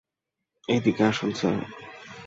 [0.69, 1.55] এদিকে আসুন, স্যার।